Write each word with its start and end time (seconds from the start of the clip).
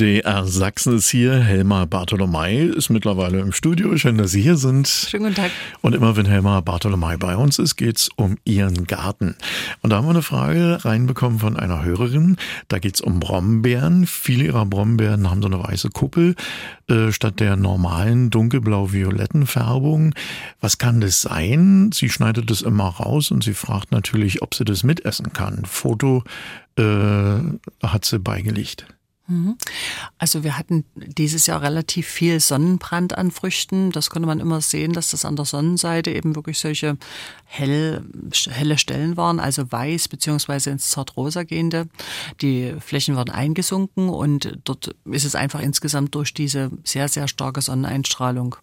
MDR 0.00 0.46
Sachsen 0.46 0.96
ist 0.96 1.10
hier. 1.10 1.34
Helma 1.40 1.84
Bartolomei 1.84 2.60
ist 2.60 2.88
mittlerweile 2.88 3.40
im 3.40 3.52
Studio. 3.52 3.98
Schön, 3.98 4.16
dass 4.16 4.30
Sie 4.30 4.40
hier 4.40 4.56
sind. 4.56 4.88
Schönen 4.88 5.24
guten 5.24 5.34
Tag. 5.34 5.50
Und 5.82 5.94
immer 5.94 6.16
wenn 6.16 6.24
Helma 6.24 6.62
Bartolomei 6.62 7.18
bei 7.18 7.36
uns 7.36 7.58
ist, 7.58 7.76
geht's 7.76 8.08
um 8.16 8.38
Ihren 8.46 8.86
Garten. 8.86 9.36
Und 9.82 9.90
da 9.90 9.96
haben 9.96 10.06
wir 10.06 10.12
eine 10.12 10.22
Frage 10.22 10.82
reinbekommen 10.86 11.38
von 11.38 11.54
einer 11.58 11.84
Hörerin. 11.84 12.38
Da 12.68 12.78
geht's 12.78 13.02
um 13.02 13.20
Brombeeren. 13.20 14.06
Viele 14.06 14.44
ihrer 14.44 14.64
Brombeeren 14.64 15.28
haben 15.28 15.42
so 15.42 15.48
eine 15.48 15.62
weiße 15.62 15.90
Kuppel 15.90 16.34
äh, 16.88 17.12
statt 17.12 17.38
der 17.38 17.56
normalen 17.56 18.30
dunkelblau-violetten 18.30 19.46
Färbung. 19.46 20.14
Was 20.62 20.78
kann 20.78 21.02
das 21.02 21.20
sein? 21.20 21.90
Sie 21.92 22.08
schneidet 22.08 22.50
das 22.50 22.62
immer 22.62 22.88
raus 22.88 23.30
und 23.30 23.44
sie 23.44 23.52
fragt 23.52 23.92
natürlich, 23.92 24.40
ob 24.40 24.54
sie 24.54 24.64
das 24.64 24.82
mitessen 24.82 25.34
kann. 25.34 25.66
Foto 25.66 26.24
äh, 26.78 27.34
hat 27.82 28.06
sie 28.06 28.18
beigelegt. 28.18 28.86
Mhm. 29.30 29.56
Also 30.18 30.42
wir 30.42 30.58
hatten 30.58 30.84
dieses 30.96 31.46
Jahr 31.46 31.62
relativ 31.62 32.08
viel 32.08 32.40
Sonnenbrand 32.40 33.16
an 33.16 33.30
Früchten. 33.30 33.92
Das 33.92 34.10
konnte 34.10 34.26
man 34.26 34.40
immer 34.40 34.60
sehen, 34.60 34.92
dass 34.92 35.12
das 35.12 35.24
an 35.24 35.36
der 35.36 35.44
Sonnenseite 35.44 36.10
eben 36.10 36.34
wirklich 36.34 36.58
solche 36.58 36.98
hell, 37.44 38.04
helle 38.48 38.76
Stellen 38.76 39.16
waren, 39.16 39.38
also 39.38 39.70
weiß 39.70 40.08
beziehungsweise 40.08 40.70
ins 40.70 40.90
zartrosa 40.90 41.44
gehende. 41.44 41.88
Die 42.42 42.74
Flächen 42.80 43.14
waren 43.14 43.30
eingesunken 43.30 44.08
und 44.08 44.58
dort 44.64 44.96
ist 45.04 45.24
es 45.24 45.36
einfach 45.36 45.60
insgesamt 45.60 46.14
durch 46.16 46.34
diese 46.34 46.72
sehr, 46.82 47.06
sehr 47.06 47.28
starke 47.28 47.62
Sonneneinstrahlung. 47.62 48.56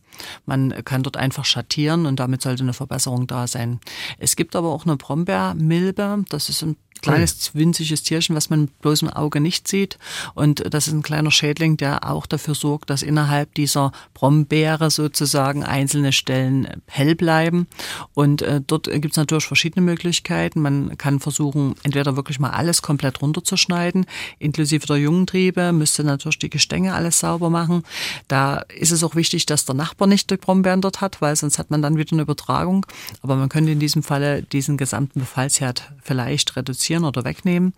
Man 0.45 0.83
kann 0.83 1.03
dort 1.03 1.15
einfach 1.15 1.45
schattieren 1.45 2.05
und 2.05 2.19
damit 2.19 2.41
sollte 2.41 2.63
eine 2.63 2.73
Verbesserung 2.73 3.27
da 3.27 3.47
sein. 3.47 3.79
Es 4.17 4.35
gibt 4.35 4.55
aber 4.55 4.69
auch 4.69 4.85
eine 4.85 4.97
Brombeermilbe, 4.97 6.25
das 6.29 6.49
ist 6.49 6.63
ein 6.63 6.75
kleines 7.01 7.51
winziges 7.53 8.03
Tierchen, 8.03 8.35
was 8.35 8.49
man 8.49 8.67
bloß 8.81 9.03
im 9.03 9.09
Auge 9.09 9.39
nicht 9.39 9.67
sieht. 9.67 9.97
Und 10.33 10.73
das 10.73 10.87
ist 10.87 10.93
ein 10.93 11.03
kleiner 11.03 11.31
Schädling, 11.31 11.77
der 11.77 12.09
auch 12.09 12.25
dafür 12.25 12.55
sorgt, 12.55 12.89
dass 12.89 13.03
innerhalb 13.03 13.53
dieser 13.55 13.91
Brombeere 14.13 14.89
sozusagen 14.89 15.63
einzelne 15.63 16.11
Stellen 16.11 16.81
hell 16.87 17.15
bleiben. 17.15 17.67
Und 18.13 18.41
äh, 18.41 18.61
dort 18.65 18.89
gibt 18.89 19.11
es 19.11 19.17
natürlich 19.17 19.45
verschiedene 19.45 19.85
Möglichkeiten. 19.85 20.61
Man 20.61 20.97
kann 20.97 21.19
versuchen, 21.19 21.75
entweder 21.83 22.15
wirklich 22.15 22.39
mal 22.39 22.51
alles 22.51 22.81
komplett 22.81 23.21
runterzuschneiden, 23.21 24.05
inklusive 24.39 24.85
der 24.87 24.97
jungen 24.97 25.27
Triebe, 25.27 25.71
müsste 25.71 26.03
natürlich 26.03 26.39
die 26.39 26.49
Gestänge 26.49 26.93
alles 26.93 27.19
sauber 27.19 27.49
machen. 27.49 27.83
Da 28.27 28.57
ist 28.75 28.91
es 28.91 29.03
auch 29.03 29.15
wichtig, 29.15 29.45
dass 29.45 29.65
der 29.65 29.75
Nachbar 29.75 30.07
nicht 30.07 30.31
die 30.31 30.37
Brombeeren 30.37 30.81
dort 30.81 31.01
hat, 31.01 31.21
weil 31.21 31.35
sonst 31.35 31.59
hat 31.59 31.69
man 31.69 31.81
dann 31.81 31.97
wieder 31.97 32.13
eine 32.13 32.23
Übertragung. 32.23 32.85
Aber 33.21 33.35
man 33.35 33.49
könnte 33.49 33.71
in 33.71 33.79
diesem 33.79 34.03
Falle 34.03 34.43
diesen 34.43 34.77
gesamten 34.77 35.19
Befallsherd 35.19 35.91
vielleicht 36.01 36.55
reduzieren 36.55 36.86
reduzieren 36.87 37.03
oder 37.03 37.23
wegnehmen. 37.23 37.73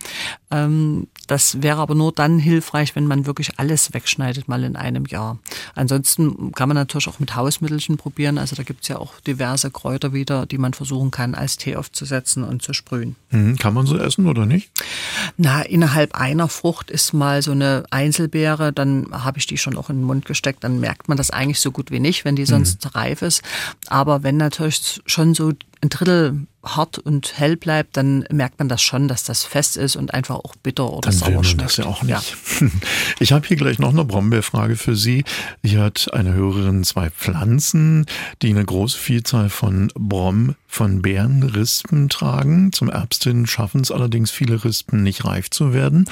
Ähm, 0.51 1.07
das 1.27 1.61
wäre 1.61 1.77
aber 1.77 1.95
nur 1.95 2.11
dann 2.11 2.39
hilfreich, 2.39 2.95
wenn 2.95 3.05
man 3.05 3.25
wirklich 3.25 3.59
alles 3.59 3.93
wegschneidet, 3.93 4.47
mal 4.47 4.63
in 4.63 4.75
einem 4.75 5.05
Jahr. 5.05 5.37
Ansonsten 5.75 6.51
kann 6.53 6.69
man 6.69 6.75
natürlich 6.75 7.07
auch 7.07 7.19
mit 7.19 7.35
Hausmittelchen 7.35 7.97
probieren. 7.97 8.37
Also 8.37 8.55
da 8.55 8.63
gibt 8.63 8.81
es 8.81 8.87
ja 8.87 8.97
auch 8.97 9.19
diverse 9.19 9.69
Kräuter 9.69 10.13
wieder, 10.13 10.45
die 10.45 10.57
man 10.57 10.73
versuchen 10.73 11.11
kann, 11.11 11.35
als 11.35 11.57
Tee 11.57 11.75
aufzusetzen 11.75 12.43
und 12.43 12.61
zu 12.61 12.73
sprühen. 12.73 13.15
Mhm. 13.29 13.57
Kann 13.57 13.73
man 13.73 13.85
so 13.85 13.97
essen 13.97 14.27
oder 14.27 14.45
nicht? 14.45 14.71
Na, 15.37 15.61
innerhalb 15.61 16.15
einer 16.15 16.47
Frucht 16.47 16.89
ist 16.89 17.13
mal 17.13 17.41
so 17.41 17.51
eine 17.51 17.83
Einzelbeere, 17.91 18.73
dann 18.73 19.07
habe 19.11 19.37
ich 19.37 19.45
die 19.45 19.57
schon 19.57 19.77
auch 19.77 19.89
in 19.89 19.97
den 19.97 20.05
Mund 20.05 20.25
gesteckt, 20.25 20.63
dann 20.63 20.79
merkt 20.79 21.09
man 21.09 21.17
das 21.17 21.29
eigentlich 21.29 21.59
so 21.59 21.71
gut 21.71 21.91
wie 21.91 21.99
nicht, 21.99 22.25
wenn 22.25 22.35
die 22.35 22.45
sonst 22.45 22.85
mhm. 22.85 22.91
reif 22.91 23.21
ist. 23.21 23.43
Aber 23.87 24.23
wenn 24.23 24.37
natürlich 24.37 25.01
schon 25.05 25.35
so 25.35 25.53
ein 25.81 25.89
Drittel 25.89 26.47
hart 26.63 26.99
und 26.99 27.37
hell 27.37 27.55
bleibt, 27.55 27.95
dann 27.95 28.25
merkt 28.31 28.59
man 28.59 28.67
das 28.67 28.81
schon, 28.81 29.07
dass 29.07 29.23
das 29.23 29.45
fest 29.45 29.77
ist 29.77 29.95
und 29.95 30.13
einfach 30.13 30.35
auch 30.35 30.55
bitter 30.57 30.91
oder 30.91 31.09
dann 31.09 31.13
sauer 31.13 31.27
will 31.29 31.35
man 31.35 31.43
schmeckt. 31.45 31.69
das 31.69 31.77
ja 31.77 31.85
auch 31.85 32.03
nicht. 32.03 32.35
Ja. 32.59 32.67
Ich 33.19 33.31
habe 33.31 33.45
hier 33.47 33.57
gleich 33.57 33.79
noch 33.79 33.89
eine 33.89 34.05
Brombeerfrage 34.05 34.75
für 34.75 34.95
Sie. 34.95 35.23
Hier 35.63 35.81
hat 35.81 36.13
eine 36.13 36.33
Hörerin 36.33 36.83
zwei 36.83 37.09
Pflanzen, 37.09 38.05
die 38.41 38.49
eine 38.49 38.63
große 38.63 38.97
Vielzahl 38.97 39.49
von 39.49 39.91
Brom, 39.95 40.55
von 40.67 41.01
Beerenrispen 41.01 42.09
tragen. 42.09 42.71
Zum 42.71 42.89
Herbst 42.89 43.23
hin 43.23 43.45
schaffen 43.45 43.81
es 43.81 43.91
allerdings 43.91 44.31
viele 44.31 44.63
Rispen 44.63 45.03
nicht 45.03 45.25
reif 45.25 45.49
zu 45.49 45.73
werden. 45.73 46.05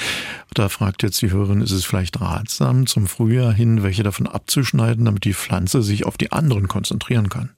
Da 0.54 0.70
fragt 0.70 1.04
jetzt 1.04 1.22
die 1.22 1.32
Hörerin, 1.32 1.62
ist 1.62 1.72
es 1.72 1.86
vielleicht 1.86 2.20
ratsam, 2.20 2.88
zum 2.88 3.08
Frühjahr 3.08 3.54
hin 3.54 3.84
welche 3.84 4.04
davon 4.04 4.28
abzuschneiden, 4.28 5.06
damit 5.06 5.24
die 5.24 5.34
Pflanze 5.34 5.82
sich 5.82 6.06
auf 6.06 6.18
die 6.18 6.32
anderen 6.32 6.68
konzentrieren 6.68 7.30
kann? 7.30 7.52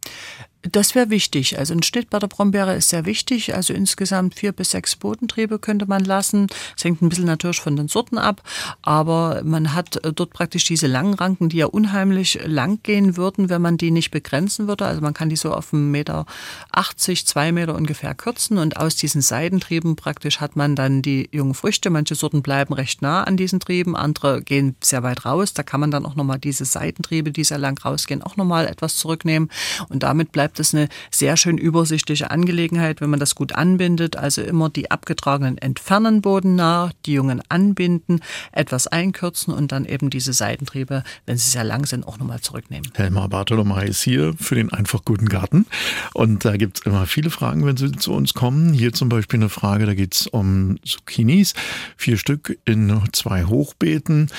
Das 0.64 0.94
wäre 0.94 1.10
wichtig. 1.10 1.58
Also 1.58 1.74
ein 1.74 1.84
Schnitt 1.84 2.10
bei 2.10 2.20
der 2.20 2.28
Brombeere 2.28 2.76
ist 2.76 2.90
sehr 2.90 3.06
wichtig. 3.06 3.56
Also 3.56 3.74
insgesamt 3.74 4.36
vier 4.36 4.52
bis 4.52 4.72
sechs 4.72 4.98
Bodentriebe 4.98 5.58
könnte 5.58 5.86
man 5.86 6.04
lassen. 6.04 6.48
Es 6.76 6.84
hängt 6.84 7.02
ein 7.02 7.08
bisschen 7.08 7.26
natürlich 7.26 7.62
von 7.62 7.78
den 7.78 7.88
Sorten 7.88 8.18
ab, 8.18 8.44
aber 8.82 9.42
man 9.46 9.74
hat 9.74 10.04
äh, 10.04 10.12
dort 10.12 10.32
praktisch 10.32 10.66
diese 10.66 10.88
langen 10.88 11.14
Ranken, 11.14 11.48
die 11.48 11.58
ja 11.58 11.66
unheimlich 11.68 12.40
lang 12.46 12.84
gehen 12.84 13.16
würden, 13.16 13.48
wenn 13.48 13.62
man 13.62 13.78
die 13.78 13.90
nicht 13.90 14.12
begrenzen 14.12 14.68
würde. 14.68 14.86
Also 14.86 15.00
man 15.00 15.14
kann 15.14 15.30
die 15.30 15.38
so 15.38 15.54
auf 15.54 15.72
1,80 15.72 15.78
Meter, 15.78 16.26
80, 16.74 17.26
zwei 17.26 17.54
Meter 17.54 17.76
ungefähr 17.76 18.14
kürzen 18.14 18.58
und 18.58 18.76
aus 18.76 18.98
diesen 18.98 19.22
Seitentrieben 19.22 19.96
praktisch 19.96 20.42
hat 20.42 20.58
man 20.58 20.76
dann 20.76 21.02
die 21.02 21.30
jungen 21.32 21.54
Früchte. 21.54 21.90
Manche 21.90 22.16
Sorten 22.16 22.42
bleiben 22.42 22.74
recht 22.74 23.02
nah 23.02 23.24
an 23.24 23.38
diesen 23.38 23.62
Trieben, 23.62 23.96
andere 23.96 24.42
gehen 24.42 24.76
sehr 24.84 25.04
weit 25.04 25.24
raus. 25.24 25.54
Da 25.54 25.64
kann 25.64 25.80
man 25.80 25.90
dann 25.90 26.06
auch 26.06 26.16
nochmal 26.16 26.38
diese 26.38 26.66
Seitentriebe, 26.66 27.32
die 27.32 27.46
sehr 27.46 27.60
lang 27.60 27.80
rausgehen, 27.80 28.22
auch 28.22 28.36
nochmal 28.36 28.68
etwas 28.68 28.98
zurücknehmen 28.98 29.50
und 29.88 30.04
damit 30.04 30.34
bleibt 30.34 30.49
bleibt 30.50 30.60
es 30.60 30.74
eine 30.74 30.90
sehr 31.12 31.38
schön 31.38 31.60
übersichtliche 31.60 32.32
Angelegenheit, 32.32 33.02
wenn 33.02 33.12
man 33.12 33.20
das 33.20 33.36
gut 33.36 33.54
anbindet. 33.54 34.16
Also 34.16 34.42
immer 34.42 34.70
die 34.70 34.90
abgetragenen 34.90 35.60
entfernen 35.60 36.22
bodennah, 36.22 36.92
die 37.06 37.14
Jungen 37.14 37.44
anbinden, 37.50 38.22
etwas 38.52 38.88
einkürzen 38.88 39.54
und 39.54 39.72
dann 39.72 39.86
eben 39.86 40.10
diese 40.10 40.34
Seitentriebe, 40.34 41.04
wenn 41.28 41.38
sie 41.38 41.52
sehr 41.52 41.64
lang 41.64 41.86
sind, 41.86 42.08
auch 42.08 42.18
nochmal 42.18 42.42
zurücknehmen. 42.42 42.90
Helma 42.96 43.28
Bartolomei 43.28 43.86
ist 43.86 44.02
hier 44.02 44.34
für 44.40 44.56
den 44.56 44.74
einfach 44.74 45.06
guten 45.06 45.30
Garten. 45.30 45.68
Und 46.16 46.46
da 46.46 46.58
gibt 46.58 46.80
es 46.80 46.86
immer 46.86 47.06
viele 47.06 47.30
Fragen, 47.30 47.66
wenn 47.68 47.78
Sie 47.78 47.92
zu 47.92 48.14
uns 48.14 48.34
kommen. 48.34 48.74
Hier 48.74 48.92
zum 48.92 49.10
Beispiel 49.10 49.40
eine 49.40 49.50
Frage, 49.50 49.86
da 49.86 49.94
geht 49.94 50.16
es 50.16 50.28
um 50.28 50.80
Zucchinis. 50.84 51.54
Vier 51.96 52.18
Stück 52.18 52.58
in 52.66 53.02
zwei 53.12 53.44
Hochbeeten. 53.44 54.30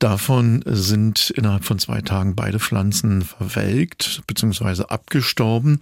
Davon 0.00 0.62
sind 0.64 1.28
innerhalb 1.28 1.66
von 1.66 1.78
zwei 1.78 2.00
Tagen 2.00 2.34
beide 2.34 2.58
Pflanzen 2.58 3.20
verwelkt 3.20 4.22
bzw. 4.26 4.84
abgestorben, 4.88 5.78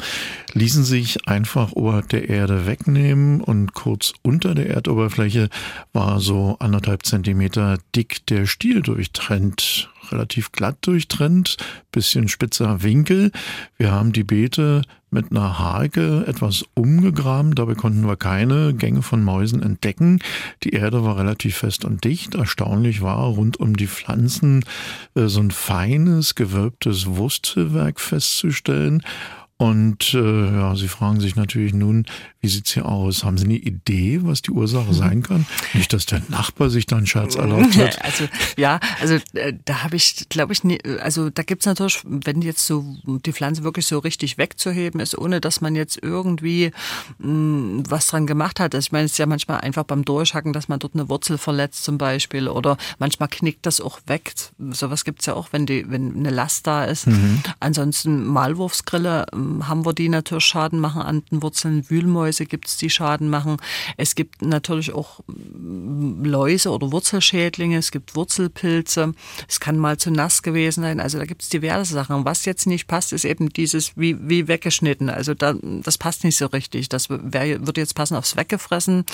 ließen 0.55 0.83
sich 0.83 1.29
einfach 1.29 1.71
oberhalb 1.71 2.09
der 2.09 2.29
Erde 2.29 2.67
wegnehmen 2.67 3.41
und 3.41 3.75
kurz 3.75 4.13
unter 4.23 4.57
der 4.57 4.71
Erdoberfläche 4.71 5.51
war 5.93 6.19
so 6.19 6.57
anderthalb 6.59 7.07
Zentimeter 7.07 7.79
dick 7.95 8.27
der 8.27 8.47
Stiel 8.47 8.83
durchtrennt 8.83 9.89
relativ 10.13 10.53
glatt 10.53 10.79
durchtrennt, 10.83 11.57
bisschen 11.93 12.29
spitzer 12.29 12.83
Winkel. 12.83 13.31
Wir 13.77 13.93
haben 13.93 14.13
die 14.13 14.25
Beete 14.25 14.83
mit 15.11 15.31
einer 15.31 15.59
Hake 15.59 16.25
etwas 16.27 16.65
umgegraben. 16.75 17.55
Dabei 17.55 17.75
konnten 17.75 18.07
wir 18.07 18.17
keine 18.17 18.75
Gänge 18.75 19.03
von 19.03 19.23
Mäusen 19.23 19.63
entdecken. 19.63 20.21
Die 20.63 20.71
Erde 20.71 21.05
war 21.05 21.17
relativ 21.17 21.57
fest 21.57 21.85
und 21.85 22.05
dicht. 22.05 22.35
Erstaunlich 22.35 23.01
war 23.01 23.25
rund 23.25 23.59
um 23.59 23.77
die 23.77 23.87
Pflanzen 23.87 24.65
äh, 25.15 25.27
so 25.27 25.41
ein 25.41 25.51
feines, 25.51 26.35
gewölbtes 26.35 27.07
Wurzelwerk 27.07 28.01
festzustellen. 28.01 29.03
Und 29.61 30.15
äh, 30.15 30.53
ja, 30.53 30.77
Sie 30.77 30.87
fragen 30.87 31.19
sich 31.19 31.35
natürlich 31.35 31.75
nun, 31.75 32.07
wie 32.41 32.47
sieht's 32.47 32.75
hier 32.75 32.87
aus? 32.87 33.25
Haben 33.25 33.39
Sie 33.39 33.45
eine 33.45 33.57
Idee, 33.57 34.21
was 34.23 34.41
die 34.41 34.53
Ursache 34.53 34.95
sein 34.95 35.25
kann? 35.25 35.47
Nicht, 35.75 35.93
dass 35.93 36.07
der 36.07 36.23
Nachbar 36.29 36.71
sich 36.71 36.87
da 36.87 36.97
einen 36.97 37.09
Scherz 37.09 37.35
erlaubt 37.35 37.77
hat. 37.77 37.99
Also 38.09 38.29
ja, 38.57 38.79
also 39.01 39.17
äh, 39.35 39.55
da 39.65 39.83
habe 39.83 39.97
ich, 39.97 40.29
glaube 40.29 40.53
ich, 40.53 40.63
nie, 40.63 40.79
also 41.01 41.31
da 41.31 41.43
gibt's 41.43 41.67
natürlich, 41.67 42.01
wenn 42.05 42.41
jetzt 42.41 42.67
so 42.67 42.85
die 43.05 43.33
Pflanze 43.33 43.65
wirklich 43.65 43.87
so 43.87 43.99
richtig 43.99 44.39
wegzuheben 44.39 45.01
ist, 45.01 45.19
ohne 45.19 45.41
dass 45.41 45.61
man 45.61 45.75
jetzt 45.75 45.99
irgendwie 46.01 46.71
mh, 47.19 47.27
hm, 47.27 47.83
was 47.89 48.07
dran 48.07 48.27
gemacht 48.27 48.61
hat. 48.61 48.75
Also 48.75 48.87
ich 48.87 48.93
meine, 48.93 49.07
es 49.07 49.13
ist 49.13 49.19
ja 49.19 49.27
manchmal 49.27 49.61
einfach 49.61 49.85
beim 49.85 50.05
Durchhacken, 50.05 50.53
dass 50.53 50.69
man 50.69 50.79
dort 50.79 50.95
eine 50.95 51.09
Wurzel 51.09 51.37
verletzt 51.37 51.83
zum 51.83 51.99
Beispiel 51.99 52.49
oder 52.49 52.77
manchmal 52.99 53.29
knickt 53.29 53.67
das 53.67 53.81
auch 53.81 53.99
weg. 54.07 54.33
Sowas 54.71 55.05
gibt's 55.05 55.27
ja 55.27 55.35
auch, 55.35 55.49
wenn 55.51 55.67
die, 55.67 55.91
wenn 55.91 56.15
eine 56.17 56.31
Last 56.31 56.67
da 56.67 56.85
ist. 56.85 57.09
Mhm. 57.09 57.43
Ansonsten 57.59 58.25
Malwurfsgrille 58.25 59.27
haben 59.67 59.85
wir 59.85 59.93
die 59.93 60.09
natürlich 60.09 60.45
Schaden 60.45 60.81
machen 60.81 61.03
an 61.03 61.23
den 61.31 61.43
Wurzeln. 61.43 61.89
Wühlmäuse 61.89 62.47
gibt 62.47 62.69
es, 62.69 62.77
die 62.77 62.91
Schaden 62.91 63.29
machen. 63.29 63.57
Es 63.97 64.15
gibt 64.15 64.43
natürlich 64.43 64.93
auch 64.93 65.21
mm, 65.27 66.25
Läuse 66.25 66.71
oder 66.71 66.93
Wurzelschädlinge, 66.93 67.79
es 67.79 67.91
gibt 67.91 68.15
Wurzelpilze. 68.15 69.15
Es 69.49 69.61
kann 69.61 69.79
mal 69.79 69.97
zu 69.99 70.11
nass 70.11 70.43
gewesen 70.43 70.83
sein. 70.83 71.01
Also 71.01 71.19
da 71.19 71.25
gibt 71.25 71.43
es 71.43 71.49
diverse 71.49 71.93
Sachen. 71.93 72.25
Was 72.25 72.45
jetzt 72.45 72.67
nicht 72.67 72.87
passt, 72.87 73.13
ist 73.13 73.25
eben 73.25 73.49
dieses 73.51 73.97
wie, 73.97 74.17
wie 74.29 74.49
weggeschnitten. 74.49 75.11
Also 75.11 75.35
da, 75.35 75.55
das 75.63 75.99
passt 75.99 76.25
nicht 76.25 76.37
so 76.37 76.47
richtig. 76.47 76.89
Das 76.89 77.09
wär, 77.11 77.67
würde 77.67 77.81
jetzt 77.81 77.95
passen 77.95 78.17
aufs 78.17 78.37
Weggefressen. 78.37 79.05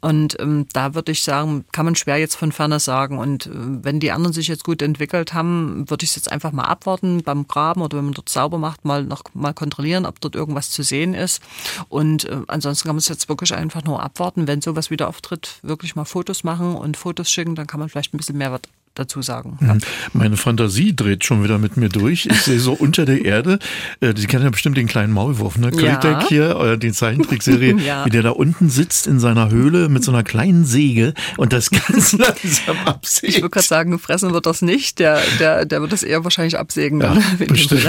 Und 0.00 0.38
ähm, 0.40 0.66
da 0.72 0.94
würde 0.94 1.12
ich 1.12 1.22
sagen, 1.22 1.64
kann 1.72 1.84
man 1.84 1.94
schwer 1.94 2.16
jetzt 2.16 2.36
von 2.36 2.52
ferne 2.52 2.80
sagen. 2.80 3.18
Und 3.18 3.46
äh, 3.46 3.50
wenn 3.54 4.00
die 4.00 4.12
anderen 4.12 4.32
sich 4.32 4.48
jetzt 4.48 4.64
gut 4.64 4.82
entwickelt 4.82 5.34
haben, 5.34 5.88
würde 5.88 6.04
ich 6.04 6.10
es 6.10 6.16
jetzt 6.16 6.32
einfach 6.32 6.52
mal 6.52 6.64
abwarten 6.64 7.22
beim 7.22 7.46
Graben 7.46 7.82
oder 7.82 7.98
wenn 7.98 8.06
man 8.06 8.14
dort 8.14 8.28
sauber 8.28 8.58
macht, 8.58 8.84
mal 8.84 9.04
noch 9.04 9.22
mal 9.34 9.52
kontrollieren 9.52 9.73
kontrollieren, 9.74 10.06
ob 10.06 10.20
dort 10.20 10.34
irgendwas 10.34 10.70
zu 10.70 10.82
sehen 10.82 11.14
ist. 11.14 11.42
Und 11.88 12.24
äh, 12.24 12.42
ansonsten 12.46 12.86
kann 12.86 12.96
man 12.96 13.00
es 13.00 13.08
jetzt 13.08 13.28
wirklich 13.28 13.54
einfach 13.54 13.82
nur 13.84 14.02
abwarten. 14.02 14.46
Wenn 14.46 14.60
sowas 14.60 14.90
wieder 14.90 15.08
auftritt, 15.08 15.58
wirklich 15.62 15.96
mal 15.96 16.04
Fotos 16.04 16.44
machen 16.44 16.76
und 16.76 16.96
Fotos 16.96 17.30
schicken, 17.30 17.54
dann 17.54 17.66
kann 17.66 17.80
man 17.80 17.88
vielleicht 17.88 18.14
ein 18.14 18.18
bisschen 18.18 18.38
mehr 18.38 18.52
dazu 18.94 19.22
sagen. 19.22 19.58
Ja. 19.60 19.76
Meine 20.12 20.36
Fantasie 20.36 20.94
dreht 20.94 21.24
schon 21.24 21.42
wieder 21.42 21.58
mit 21.58 21.76
mir 21.76 21.88
durch. 21.88 22.26
Ich 22.26 22.42
sehe 22.42 22.60
so 22.60 22.72
unter 22.72 23.04
der 23.04 23.24
Erde, 23.24 23.58
äh, 24.00 24.14
Sie 24.16 24.26
kennen 24.26 24.44
ja 24.44 24.50
bestimmt 24.50 24.76
den 24.76 24.86
kleinen 24.86 25.12
Maulwurf, 25.12 25.58
ne? 25.58 25.70
Krytek 25.70 26.04
ja. 26.04 26.28
hier, 26.28 26.56
oder 26.58 26.76
die 26.76 26.92
Zeichentrickserie, 26.92 27.76
ja. 27.84 28.06
wie 28.06 28.10
der 28.10 28.22
da 28.22 28.30
unten 28.30 28.70
sitzt 28.70 29.06
in 29.06 29.18
seiner 29.18 29.50
Höhle 29.50 29.88
mit 29.88 30.04
so 30.04 30.12
einer 30.12 30.22
kleinen 30.22 30.64
Säge 30.64 31.14
und 31.36 31.52
das 31.52 31.70
ganz 31.70 32.12
langsam 32.18 32.76
absägt. 32.84 33.34
Ich 33.34 33.42
würde 33.42 33.50
gerade 33.50 33.66
sagen, 33.66 33.98
fressen 33.98 34.32
wird 34.32 34.46
das 34.46 34.62
nicht. 34.62 34.98
Der, 34.98 35.20
der, 35.38 35.64
der 35.64 35.80
wird 35.80 35.92
das 35.92 36.02
eher 36.02 36.24
wahrscheinlich 36.24 36.58
absägen. 36.58 37.00
Ja, 37.00 37.16
bestimmt. 37.48 37.84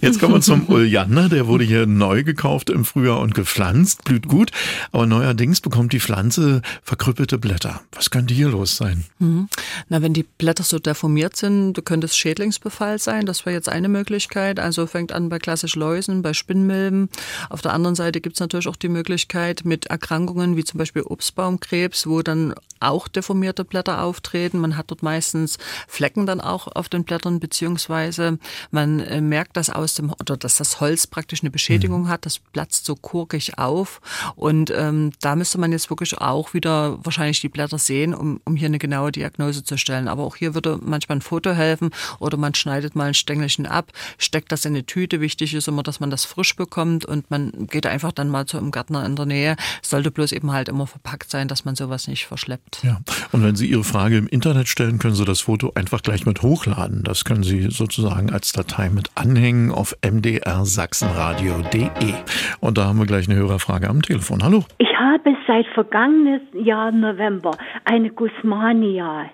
Jetzt 0.00 0.20
kommen 0.20 0.34
wir 0.34 0.40
zum 0.40 0.68
Uljaner. 0.68 1.28
Der 1.28 1.46
wurde 1.46 1.64
hier 1.64 1.86
neu 1.86 2.24
gekauft 2.24 2.70
im 2.70 2.84
Frühjahr 2.84 3.20
und 3.20 3.34
gepflanzt, 3.34 4.04
blüht 4.04 4.28
gut. 4.28 4.50
Aber 4.92 5.06
neuerdings 5.06 5.60
bekommt 5.60 5.92
die 5.92 6.00
Pflanze 6.00 6.62
verkrüppelte 6.82 7.38
Blätter. 7.38 7.82
Was 7.92 8.10
könnte 8.10 8.34
hier 8.34 8.48
los 8.48 8.76
sein? 8.76 9.04
Mhm. 9.18 9.48
Na, 9.88 10.02
wenn 10.02 10.12
die 10.12 10.22
Blätter 10.24 10.64
so 10.64 10.78
deformiert 10.78 11.36
sind, 11.36 11.84
könnte 11.84 12.06
es 12.06 12.16
Schädlingsbefall 12.16 12.98
sein. 12.98 13.26
Das 13.26 13.46
wäre 13.46 13.54
jetzt 13.54 13.68
eine 13.68 13.88
Möglichkeit. 13.88 14.60
Also 14.60 14.86
fängt 14.86 15.12
an 15.12 15.28
bei 15.28 15.38
klassisch 15.38 15.76
Läusen, 15.76 16.22
bei 16.22 16.32
Spinnmilben. 16.32 17.08
Auf 17.50 17.62
der 17.62 17.72
anderen 17.72 17.94
Seite 17.94 18.20
gibt 18.20 18.36
es 18.36 18.40
natürlich 18.40 18.68
auch 18.68 18.76
die 18.76 18.88
Möglichkeit 18.88 19.64
mit 19.64 19.86
Erkrankungen 19.86 20.56
wie 20.56 20.64
zum 20.64 20.78
Beispiel 20.78 21.02
Obstbaumkrebs, 21.02 22.06
wo 22.06 22.22
dann 22.22 22.54
auch 22.80 23.08
deformierte 23.08 23.64
Blätter 23.64 24.02
auftreten. 24.02 24.58
Man 24.58 24.76
hat 24.76 24.90
dort 24.90 25.02
meistens 25.02 25.58
Flecken 25.88 26.26
dann 26.26 26.40
auch 26.40 26.68
auf 26.68 26.88
den 26.88 27.04
Blättern, 27.04 27.40
beziehungsweise 27.40 28.38
man 28.70 29.00
äh, 29.00 29.20
merkt, 29.20 29.56
dass 29.56 29.70
aus 29.70 29.94
dem 29.94 30.12
oder 30.20 30.36
dass 30.36 30.56
das 30.56 30.80
Holz 30.80 31.06
praktisch 31.06 31.42
eine 31.42 31.50
Beschädigung 31.50 32.02
mhm. 32.02 32.08
hat. 32.08 32.26
Das 32.26 32.38
platzt 32.38 32.84
so 32.84 32.94
kurkig 32.94 33.58
auf. 33.58 34.00
Und 34.34 34.70
ähm, 34.70 35.12
da 35.20 35.36
müsste 35.36 35.58
man 35.58 35.72
jetzt 35.72 35.90
wirklich 35.90 36.18
auch 36.18 36.54
wieder 36.54 36.98
wahrscheinlich 37.04 37.40
die 37.40 37.48
Blätter 37.48 37.78
sehen, 37.78 38.14
um, 38.14 38.40
um 38.44 38.56
hier 38.56 38.66
eine 38.66 38.78
genaue 38.78 39.12
Diagnose 39.12 39.55
zu 39.62 39.76
stellen. 39.76 40.08
Aber 40.08 40.24
auch 40.24 40.36
hier 40.36 40.54
würde 40.54 40.78
manchmal 40.82 41.18
ein 41.18 41.22
Foto 41.22 41.52
helfen 41.52 41.90
oder 42.18 42.36
man 42.36 42.54
schneidet 42.54 42.96
mal 42.96 43.08
ein 43.08 43.14
Stängelchen 43.14 43.66
ab, 43.66 43.92
steckt 44.18 44.52
das 44.52 44.64
in 44.64 44.74
eine 44.74 44.86
Tüte. 44.86 45.20
Wichtig 45.20 45.54
ist 45.54 45.68
immer, 45.68 45.82
dass 45.82 46.00
man 46.00 46.10
das 46.10 46.24
frisch 46.24 46.56
bekommt 46.56 47.04
und 47.04 47.30
man 47.30 47.52
geht 47.70 47.86
einfach 47.86 48.12
dann 48.12 48.28
mal 48.28 48.46
zu 48.46 48.58
einem 48.58 48.70
Gärtner 48.70 49.04
in 49.04 49.16
der 49.16 49.26
Nähe. 49.26 49.56
Es 49.82 49.90
sollte 49.90 50.10
bloß 50.10 50.32
eben 50.32 50.52
halt 50.52 50.68
immer 50.68 50.86
verpackt 50.86 51.30
sein, 51.30 51.48
dass 51.48 51.64
man 51.64 51.76
sowas 51.76 52.08
nicht 52.08 52.26
verschleppt. 52.26 52.80
Ja. 52.82 53.00
Und 53.32 53.42
wenn 53.42 53.56
Sie 53.56 53.66
Ihre 53.66 53.84
Frage 53.84 54.16
im 54.16 54.28
Internet 54.28 54.68
stellen, 54.68 54.98
können 54.98 55.14
Sie 55.14 55.24
das 55.24 55.42
Foto 55.42 55.72
einfach 55.74 56.02
gleich 56.02 56.26
mit 56.26 56.42
hochladen. 56.42 57.02
Das 57.02 57.24
können 57.24 57.42
Sie 57.42 57.70
sozusagen 57.70 58.30
als 58.30 58.52
Datei 58.52 58.90
mit 58.90 59.10
anhängen 59.14 59.70
auf 59.70 59.96
mdrsachsenradio.de. 60.02 62.14
Und 62.60 62.78
da 62.78 62.86
haben 62.86 62.98
wir 62.98 63.06
gleich 63.06 63.28
eine 63.28 63.38
Hörerfrage 63.38 63.88
am 63.88 64.02
Telefon. 64.02 64.42
Hallo. 64.42 64.64
Ich 64.78 64.88
habe 64.98 65.36
seit 65.46 65.66
vergangenes 65.74 66.42
Jahr 66.52 66.90
November 66.92 67.56
eine 67.84 68.10
Gusmania. 68.10 69.30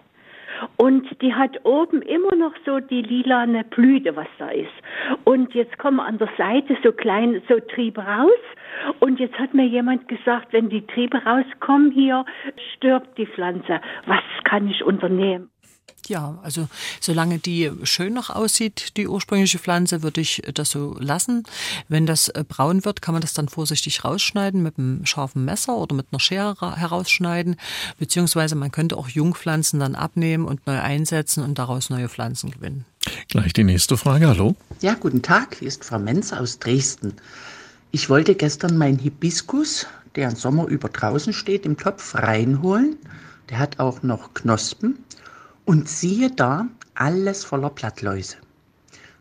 Und 0.77 1.07
die 1.21 1.35
hat 1.35 1.65
oben 1.65 2.03
immer 2.03 2.35
noch 2.35 2.55
so 2.65 2.81
die 2.81 3.03
lilane 3.03 3.65
Blüte, 3.65 4.17
was 4.17 4.29
da 4.39 4.51
ist. 4.51 4.73
Und 5.25 5.55
jetzt 5.55 5.79
kommen 5.79 6.01
an 6.01 6.19
der 6.19 6.29
Seite 6.37 6.77
so 6.83 6.93
kleine, 6.93 7.43
so 7.49 7.59
Triebe 7.61 8.03
raus. 8.03 8.31
Und 9.01 9.21
jetzt 9.21 9.39
hat 9.39 9.55
mir 9.55 9.67
jemand 9.67 10.09
gesagt, 10.09 10.53
wenn 10.53 10.69
die 10.69 10.87
Triebe 10.87 11.23
rauskommen 11.25 11.93
hier, 11.93 12.25
stirbt 12.75 13.17
die 13.19 13.27
Pflanze. 13.27 13.81
Was 14.07 14.23
kann 14.45 14.69
ich 14.69 14.83
unternehmen? 14.83 15.52
Ja, 16.09 16.39
also 16.43 16.69
solange 17.01 17.39
die 17.39 17.71
schön 17.85 18.15
noch 18.15 18.31
aussieht, 18.31 18.97
die 18.97 19.07
ursprüngliche 19.07 19.59
Pflanze, 19.59 20.03
würde 20.03 20.21
ich 20.21 20.43
das 20.55 20.71
so 20.71 20.97
lassen. 20.99 21.45
Wenn 21.89 22.07
das 22.07 22.29
äh, 22.29 22.45
braun 22.47 22.85
wird, 22.85 23.03
kann 23.03 23.15
man 23.15 23.23
das 23.23 23.35
dann 23.35 23.49
vorsichtig 23.49 24.05
rausschneiden 24.05 24.63
mit 24.63 24.79
einem 24.79 25.07
scharfen 25.07 25.45
Messer 25.45 25.77
oder 25.77 25.95
mit 25.95 26.07
einer 26.11 26.21
Schere 26.21 26.77
herausschneiden. 26.77 27.57
Beziehungsweise 27.99 28.55
man 28.55 28.73
könnte 28.73 28.97
auch 28.97 29.09
Jungpflanzen 29.09 29.81
dann 29.81 29.95
abnehmen 29.95 30.45
und 30.45 30.67
neu 30.67 30.81
einsetzen 30.81 31.45
und 31.45 31.59
daraus 31.59 31.91
neue 31.91 32.09
Pflanzen 32.09 32.51
gewinnen. 32.51 32.85
Gleich 33.29 33.53
die 33.53 33.65
nächste 33.65 33.97
Frage. 33.97 34.29
Hallo. 34.29 34.57
Ja, 34.81 34.95
guten 34.95 35.23
Tag. 35.23 35.57
Hier 35.59 35.69
ist 35.69 35.85
Frau 35.85 35.99
Menz 35.99 36.33
aus 36.33 36.59
Dresden. 36.59 37.15
Ich 37.91 38.09
wollte 38.09 38.35
gestern 38.35 38.79
meinen 38.79 38.99
Hibiskus, 38.99 39.87
der 40.17 40.31
im 40.31 40.37
Sommer 40.37 40.67
über 40.67 40.89
draußen 40.89 41.33
steht, 41.33 41.67
im 41.67 41.77
Topf 41.77 42.15
reinholen. 42.15 42.97
Der 43.51 43.59
hat 43.59 43.79
auch 43.79 44.03
noch 44.03 44.35
Knospen. 44.35 44.99
Und 45.65 45.89
siehe 45.89 46.31
da, 46.31 46.67
alles 46.95 47.45
voller 47.45 47.71
Blattläuse. 47.71 48.37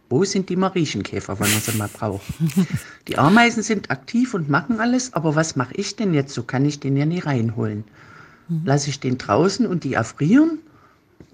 Wo 0.10 0.26
sind 0.26 0.50
die 0.50 0.58
Mariechenkäfer, 0.58 1.40
wenn 1.40 1.50
man 1.50 1.62
sie 1.62 1.78
mal 1.78 1.88
braucht? 1.88 2.26
Die 3.08 3.18
Ameisen 3.18 3.64
sind 3.64 3.90
aktiv 3.90 4.34
und 4.34 4.50
machen 4.50 4.82
alles, 4.82 5.14
aber 5.14 5.36
was 5.36 5.56
mache 5.56 5.74
ich 5.76 5.96
denn 5.96 6.14
jetzt? 6.14 6.34
So 6.34 6.44
kann 6.44 6.66
ich 6.66 6.82
den 6.82 6.98
ja 6.98 7.06
nie 7.06 7.20
reinholen. 7.20 7.86
Mhm. 8.50 8.62
Lasse 8.66 8.90
ich 8.90 9.00
den 9.00 9.18
draußen 9.18 9.66
und 9.66 9.86
die 9.86 9.94
erfrieren? 9.94 10.60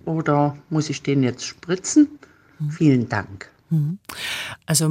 Oder 0.06 0.56
muss 0.70 0.92
ich 0.92 1.02
den 1.02 1.24
jetzt 1.24 1.44
spritzen? 1.44 2.08
Mhm. 2.60 2.70
Vielen 2.70 3.10
Dank. 3.10 3.50
Mhm. 3.70 4.00
Also 4.66 4.90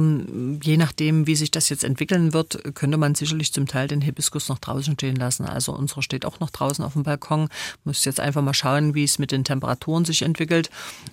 je 0.63 0.77
nachdem, 0.77 1.27
wie 1.27 1.35
sich 1.35 1.51
das 1.51 1.69
jetzt 1.69 1.83
entwickeln 1.83 2.33
wird, 2.33 2.75
könnte 2.75 2.97
man 2.97 3.15
sicherlich 3.15 3.53
zum 3.53 3.67
Teil 3.67 3.87
den 3.87 4.01
Hibiskus 4.01 4.49
noch 4.49 4.59
draußen 4.59 4.93
stehen 4.93 5.15
lassen. 5.15 5.45
Also 5.45 5.73
unserer 5.73 6.01
steht 6.01 6.25
auch 6.25 6.39
noch 6.39 6.49
draußen 6.49 6.83
auf 6.83 6.93
dem 6.93 7.03
Balkon. 7.03 7.49
Muss 7.83 8.05
jetzt 8.05 8.19
einfach 8.19 8.41
mal 8.41 8.53
schauen, 8.53 8.93
wie 8.93 9.03
es 9.03 9.19
mit 9.19 9.31
den 9.31 9.43
Temperaturen 9.43 10.05
sich 10.05 10.21
entwickelt. 10.21 10.69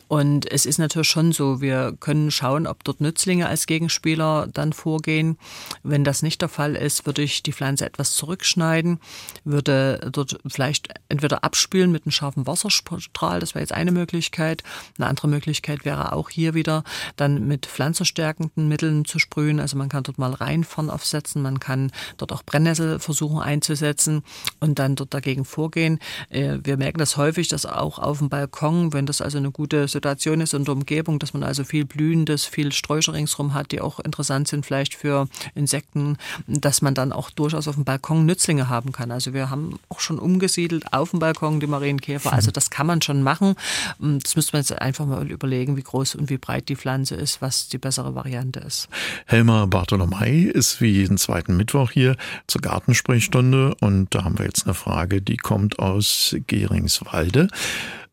Und 0.08 0.50
es 0.50 0.66
ist 0.66 0.78
natürlich 0.78 1.08
schon 1.08 1.32
so, 1.32 1.60
wir 1.60 1.96
können 2.00 2.30
schauen, 2.30 2.66
ob 2.66 2.84
dort 2.84 3.00
Nützlinge 3.00 3.48
als 3.48 3.66
Gegenspieler 3.66 4.48
dann 4.52 4.72
vorgehen. 4.72 5.38
Wenn 5.82 6.04
das 6.04 6.22
nicht 6.22 6.42
der 6.42 6.48
Fall 6.48 6.76
ist, 6.76 7.06
würde 7.06 7.22
ich 7.22 7.42
die 7.42 7.52
Pflanze 7.52 7.86
etwas 7.86 8.14
zurückschneiden, 8.14 9.00
würde 9.44 10.10
dort 10.12 10.38
vielleicht 10.46 10.88
entweder 11.08 11.44
abspülen 11.44 11.92
mit 11.92 12.04
einem 12.04 12.12
scharfen 12.12 12.46
Wasserstrahl, 12.46 13.40
das 13.40 13.54
wäre 13.54 13.62
jetzt 13.62 13.72
eine 13.72 13.92
Möglichkeit. 13.92 14.62
Eine 14.98 15.08
andere 15.08 15.28
Möglichkeit 15.28 15.84
wäre 15.84 16.12
auch 16.12 16.30
hier 16.30 16.54
wieder 16.54 16.84
dann 17.16 17.46
mit 17.46 17.53
mit 17.54 17.66
pflanzenstärkenden 17.66 18.66
Mitteln 18.66 19.04
zu 19.04 19.20
sprühen. 19.20 19.60
Also 19.60 19.76
man 19.76 19.88
kann 19.88 20.02
dort 20.02 20.18
mal 20.18 20.32
Reinfern 20.32 20.90
aufsetzen, 20.90 21.40
man 21.40 21.60
kann 21.60 21.92
dort 22.16 22.32
auch 22.32 22.42
Brennnessel 22.42 22.98
versuchen 22.98 23.38
einzusetzen 23.38 24.24
und 24.58 24.80
dann 24.80 24.96
dort 24.96 25.14
dagegen 25.14 25.44
vorgehen. 25.44 26.00
Äh, 26.30 26.58
wir 26.64 26.76
merken 26.76 26.98
das 26.98 27.16
häufig, 27.16 27.46
dass 27.46 27.64
auch 27.64 28.00
auf 28.00 28.18
dem 28.18 28.28
Balkon, 28.28 28.92
wenn 28.92 29.06
das 29.06 29.20
also 29.20 29.38
eine 29.38 29.52
gute 29.52 29.86
Situation 29.86 30.40
ist 30.40 30.52
und 30.52 30.68
Umgebung, 30.68 31.20
dass 31.20 31.32
man 31.32 31.44
also 31.44 31.62
viel 31.62 31.84
Blühendes, 31.84 32.44
viel 32.44 32.72
Sträucher 32.72 33.12
ringsrum 33.12 33.54
hat, 33.54 33.70
die 33.70 33.80
auch 33.80 34.00
interessant 34.00 34.48
sind 34.48 34.66
vielleicht 34.66 34.94
für 34.94 35.28
Insekten, 35.54 36.16
dass 36.48 36.82
man 36.82 36.96
dann 36.96 37.12
auch 37.12 37.30
durchaus 37.30 37.68
auf 37.68 37.76
dem 37.76 37.84
Balkon 37.84 38.26
Nützlinge 38.26 38.68
haben 38.68 38.90
kann. 38.90 39.12
Also 39.12 39.32
wir 39.32 39.48
haben 39.48 39.78
auch 39.90 40.00
schon 40.00 40.18
umgesiedelt 40.18 40.92
auf 40.92 41.10
dem 41.10 41.20
Balkon 41.20 41.60
die 41.60 41.68
Marienkäfer. 41.68 42.32
Also 42.32 42.50
das 42.50 42.70
kann 42.70 42.88
man 42.88 43.00
schon 43.00 43.22
machen. 43.22 43.54
Das 44.00 44.34
müsste 44.34 44.54
man 44.54 44.62
jetzt 44.62 44.72
einfach 44.72 45.06
mal 45.06 45.30
überlegen, 45.30 45.76
wie 45.76 45.84
groß 45.84 46.16
und 46.16 46.30
wie 46.30 46.38
breit 46.38 46.68
die 46.68 46.74
Pflanze 46.74 47.14
ist, 47.14 47.40
was 47.44 47.68
die 47.68 47.76
bessere 47.76 48.14
Variante 48.14 48.60
ist. 48.60 48.88
Helmer 49.26 49.66
Bartolomei 49.66 50.50
ist 50.52 50.80
wie 50.80 50.92
jeden 50.92 51.18
zweiten 51.18 51.58
Mittwoch 51.58 51.90
hier 51.90 52.16
zur 52.46 52.62
Gartensprechstunde 52.62 53.74
und 53.80 54.14
da 54.14 54.24
haben 54.24 54.38
wir 54.38 54.46
jetzt 54.46 54.64
eine 54.64 54.72
Frage, 54.72 55.20
die 55.20 55.36
kommt 55.36 55.78
aus 55.78 56.34
Geringswalde. 56.46 57.48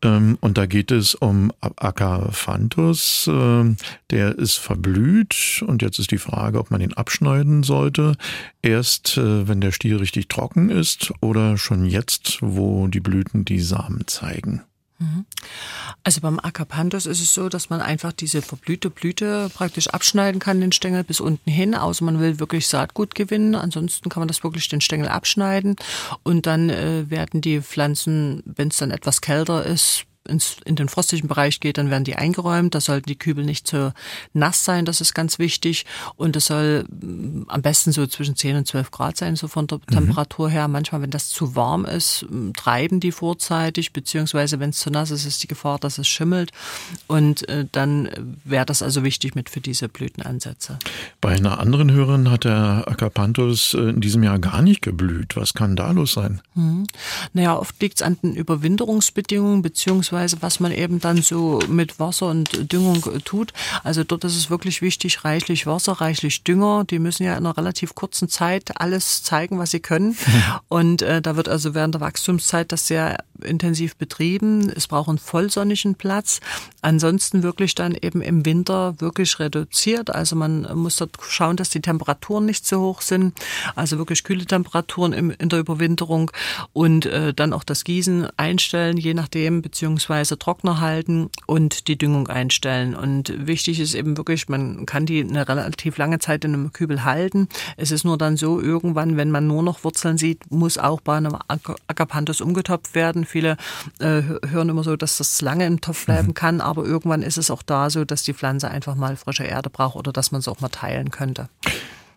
Ähm, 0.03 0.37
und 0.41 0.57
da 0.57 0.65
geht 0.65 0.91
es 0.91 1.15
um 1.15 1.53
Acaphanthus. 1.61 3.29
Ähm, 3.31 3.77
der 4.09 4.37
ist 4.37 4.57
verblüht 4.57 5.63
und 5.65 5.81
jetzt 5.81 5.99
ist 5.99 6.11
die 6.11 6.17
Frage, 6.17 6.59
ob 6.59 6.69
man 6.69 6.81
ihn 6.81 6.93
abschneiden 6.93 7.63
sollte. 7.63 8.15
Erst, 8.61 9.17
äh, 9.17 9.47
wenn 9.47 9.61
der 9.61 9.71
Stiel 9.71 9.95
richtig 9.95 10.27
trocken 10.27 10.69
ist 10.69 11.13
oder 11.21 11.57
schon 11.57 11.85
jetzt, 11.85 12.39
wo 12.41 12.87
die 12.87 12.99
Blüten 12.99 13.45
die 13.45 13.61
Samen 13.61 14.07
zeigen. 14.07 14.61
Also 16.03 16.21
beim 16.21 16.39
Acapanthus 16.39 17.05
ist 17.05 17.21
es 17.21 17.33
so, 17.33 17.49
dass 17.49 17.69
man 17.69 17.81
einfach 17.81 18.11
diese 18.11 18.41
verblühte 18.41 18.89
Blüte 18.89 19.49
praktisch 19.53 19.87
abschneiden 19.87 20.39
kann, 20.39 20.61
den 20.61 20.71
Stängel 20.71 21.03
bis 21.03 21.19
unten 21.19 21.49
hin, 21.49 21.75
außer 21.75 22.03
man 22.05 22.19
will 22.19 22.39
wirklich 22.39 22.67
Saatgut 22.67 23.15
gewinnen. 23.15 23.55
Ansonsten 23.55 24.09
kann 24.09 24.21
man 24.21 24.27
das 24.27 24.43
wirklich 24.43 24.67
den 24.69 24.81
Stängel 24.81 25.07
abschneiden 25.07 25.75
und 26.23 26.45
dann 26.45 26.69
äh, 26.69 27.09
werden 27.09 27.41
die 27.41 27.61
Pflanzen, 27.61 28.43
wenn 28.45 28.69
es 28.69 28.77
dann 28.77 28.91
etwas 28.91 29.21
kälter 29.21 29.65
ist, 29.65 30.05
ins, 30.27 30.57
in 30.65 30.75
den 30.75 30.87
frostigen 30.87 31.27
Bereich 31.27 31.59
geht, 31.59 31.77
dann 31.77 31.89
werden 31.89 32.03
die 32.03 32.15
eingeräumt. 32.15 32.75
Da 32.75 32.81
sollten 32.81 33.07
die 33.07 33.17
Kübel 33.17 33.43
nicht 33.43 33.67
zu 33.67 33.93
nass 34.33 34.63
sein, 34.63 34.85
das 34.85 35.01
ist 35.01 35.13
ganz 35.13 35.39
wichtig. 35.39 35.85
Und 36.15 36.35
es 36.35 36.45
soll 36.45 36.85
mm, 36.89 37.43
am 37.47 37.61
besten 37.61 37.91
so 37.91 38.05
zwischen 38.05 38.35
10 38.35 38.57
und 38.57 38.67
12 38.67 38.91
Grad 38.91 39.17
sein, 39.17 39.35
so 39.35 39.47
von 39.47 39.67
der 39.67 39.79
mhm. 39.79 39.93
Temperatur 39.93 40.49
her. 40.49 40.67
Manchmal, 40.67 41.01
wenn 41.01 41.09
das 41.09 41.29
zu 41.29 41.55
warm 41.55 41.85
ist, 41.85 42.25
mm, 42.29 42.51
treiben 42.53 42.99
die 42.99 43.11
vorzeitig, 43.11 43.93
beziehungsweise 43.93 44.59
wenn 44.59 44.69
es 44.69 44.79
zu 44.79 44.91
nass 44.91 45.11
ist, 45.11 45.25
ist 45.25 45.41
die 45.41 45.47
Gefahr, 45.47 45.79
dass 45.79 45.97
es 45.97 46.07
schimmelt. 46.07 46.51
Und 47.07 47.47
äh, 47.49 47.65
dann 47.71 48.09
wäre 48.43 48.65
das 48.65 48.83
also 48.83 49.03
wichtig 49.03 49.33
mit 49.33 49.49
für 49.49 49.61
diese 49.61 49.89
Blütenansätze. 49.89 50.77
Bei 51.19 51.35
einer 51.35 51.59
anderen 51.59 51.91
Hörerin 51.91 52.29
hat 52.29 52.43
der 52.43 52.83
Acapanthus 52.87 53.73
äh, 53.73 53.89
in 53.89 54.01
diesem 54.01 54.21
Jahr 54.21 54.37
gar 54.37 54.61
nicht 54.61 54.81
geblüht. 54.81 55.35
Was 55.35 55.55
kann 55.55 55.75
da 55.75 55.91
los 55.91 56.13
sein? 56.13 56.41
Mhm. 56.53 56.85
Naja, 57.33 57.57
oft 57.57 57.81
liegt 57.81 57.95
es 57.95 58.01
an 58.03 58.17
den 58.21 58.35
Überwinterungsbedingungen, 58.35 59.63
beziehungsweise 59.63 60.10
beziehungsweise 60.11 60.41
was 60.41 60.59
man 60.59 60.71
eben 60.71 60.99
dann 60.99 61.21
so 61.21 61.59
mit 61.67 61.99
Wasser 61.99 62.27
und 62.27 62.71
Düngung 62.71 63.01
tut. 63.23 63.53
Also 63.83 64.03
dort 64.03 64.23
ist 64.25 64.35
es 64.35 64.49
wirklich 64.49 64.81
wichtig, 64.81 65.23
reichlich 65.23 65.65
Wasser, 65.65 65.93
reichlich 65.93 66.43
Dünger. 66.43 66.83
Die 66.83 66.99
müssen 66.99 67.23
ja 67.23 67.31
in 67.37 67.45
einer 67.45 67.57
relativ 67.57 67.95
kurzen 67.95 68.27
Zeit 68.27 68.79
alles 68.79 69.23
zeigen, 69.23 69.57
was 69.57 69.71
sie 69.71 69.79
können. 69.79 70.17
Und 70.67 71.01
äh, 71.01 71.21
da 71.21 71.35
wird 71.35 71.47
also 71.47 71.73
während 71.73 71.95
der 71.95 72.01
Wachstumszeit 72.01 72.71
das 72.71 72.87
sehr 72.87 73.23
intensiv 73.41 73.95
betrieben. 73.95 74.69
Es 74.69 74.87
braucht 74.87 75.09
einen 75.09 75.17
vollsonnigen 75.17 75.95
Platz. 75.95 76.41
Ansonsten 76.81 77.41
wirklich 77.41 77.73
dann 77.75 77.95
eben 77.99 78.21
im 78.21 78.45
Winter 78.45 78.99
wirklich 78.99 79.39
reduziert. 79.39 80.13
Also 80.13 80.35
man 80.35 80.67
muss 80.77 80.97
dort 80.97 81.17
schauen, 81.27 81.57
dass 81.57 81.69
die 81.69 81.81
Temperaturen 81.81 82.45
nicht 82.45 82.65
zu 82.65 82.79
hoch 82.79 83.01
sind. 83.01 83.33
Also 83.75 83.97
wirklich 83.97 84.23
kühle 84.23 84.45
Temperaturen 84.45 85.13
im, 85.13 85.31
in 85.31 85.49
der 85.49 85.59
Überwinterung 85.59 86.31
und 86.73 87.05
äh, 87.05 87.33
dann 87.33 87.53
auch 87.53 87.63
das 87.63 87.83
Gießen 87.83 88.27
einstellen, 88.37 88.97
je 88.97 89.13
nachdem, 89.13 89.61
beziehungsweise 89.61 90.00
Trockner 90.09 90.79
halten 90.79 91.29
und 91.47 91.87
die 91.87 91.97
Düngung 91.97 92.27
einstellen. 92.27 92.95
Und 92.95 93.47
wichtig 93.47 93.79
ist 93.79 93.95
eben 93.95 94.17
wirklich, 94.17 94.49
man 94.49 94.85
kann 94.85 95.05
die 95.05 95.21
eine 95.21 95.47
relativ 95.47 95.97
lange 95.97 96.19
Zeit 96.19 96.45
in 96.45 96.53
einem 96.53 96.73
Kübel 96.73 97.03
halten. 97.03 97.47
Es 97.77 97.91
ist 97.91 98.03
nur 98.03 98.17
dann 98.17 98.37
so, 98.37 98.61
irgendwann, 98.61 99.17
wenn 99.17 99.31
man 99.31 99.47
nur 99.47 99.63
noch 99.63 99.83
Wurzeln 99.83 100.17
sieht, 100.17 100.51
muss 100.51 100.77
auch 100.77 101.01
bei 101.01 101.17
einem 101.17 101.37
Ackerpanthus 101.87 102.41
umgetopft 102.41 102.93
werden 102.93 103.25
Viele 103.31 103.55
äh, 103.99 104.23
hören 104.49 104.67
immer 104.67 104.83
so, 104.83 104.97
dass 104.97 105.17
das 105.17 105.41
lange 105.41 105.65
im 105.65 105.79
Topf 105.79 106.05
bleiben 106.05 106.27
mhm. 106.29 106.33
kann, 106.33 106.59
aber 106.59 106.83
irgendwann 106.83 107.21
ist 107.21 107.37
es 107.37 107.49
auch 107.49 107.63
da 107.63 107.89
so, 107.89 108.03
dass 108.03 108.23
die 108.23 108.33
Pflanze 108.33 108.69
einfach 108.69 108.95
mal 108.95 109.15
frische 109.15 109.45
Erde 109.45 109.69
braucht 109.69 109.95
oder 109.95 110.11
dass 110.11 110.31
man 110.31 110.39
es 110.39 110.49
auch 110.49 110.59
mal 110.59 110.69
teilen 110.69 111.11
könnte. 111.11 111.47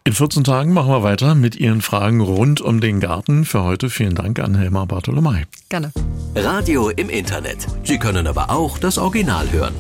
In 0.06 0.12
14 0.12 0.44
Tagen 0.44 0.74
machen 0.74 0.90
wir 0.90 1.02
weiter 1.02 1.34
mit 1.34 1.56
Ihren 1.56 1.80
Fragen 1.80 2.20
rund 2.20 2.60
um 2.60 2.78
den 2.82 3.00
Garten. 3.00 3.46
Für 3.46 3.64
heute 3.64 3.88
vielen 3.88 4.14
Dank 4.14 4.38
an 4.38 4.54
Helma 4.54 4.84
Bartolomei. 4.84 5.46
Gerne. 5.70 5.92
Radio 6.34 6.90
im 6.90 7.08
Internet. 7.08 7.66
Sie 7.84 7.98
können 7.98 8.26
aber 8.26 8.50
auch 8.50 8.76
das 8.76 8.98
Original 8.98 9.50
hören. 9.50 9.72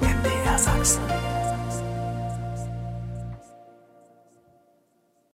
MDR 0.00 0.56
Sachsen. 0.56 1.00